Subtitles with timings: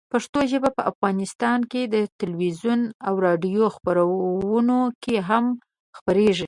[0.11, 5.45] پښتو ژبه په افغانستان کې د تلویزیون او راډیو خپرونو کې هم
[5.97, 6.39] خپرېږي.